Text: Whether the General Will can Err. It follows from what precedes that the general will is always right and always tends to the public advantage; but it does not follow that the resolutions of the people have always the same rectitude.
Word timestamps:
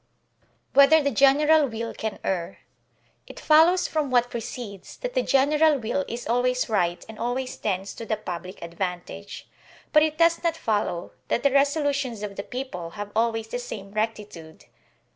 Whether 0.73 0.99
the 1.03 1.11
General 1.11 1.67
Will 1.67 1.93
can 1.93 2.17
Err. 2.25 2.57
It 3.27 3.39
follows 3.39 3.87
from 3.87 4.09
what 4.09 4.31
precedes 4.31 4.97
that 4.97 5.13
the 5.13 5.21
general 5.21 5.77
will 5.77 6.05
is 6.07 6.25
always 6.25 6.67
right 6.67 7.05
and 7.07 7.19
always 7.19 7.55
tends 7.57 7.93
to 7.93 8.05
the 8.07 8.17
public 8.17 8.63
advantage; 8.63 9.47
but 9.93 10.01
it 10.01 10.17
does 10.17 10.41
not 10.43 10.57
follow 10.57 11.11
that 11.27 11.43
the 11.43 11.51
resolutions 11.51 12.23
of 12.23 12.35
the 12.35 12.41
people 12.41 12.89
have 12.97 13.11
always 13.15 13.49
the 13.49 13.59
same 13.59 13.91
rectitude. 13.91 14.65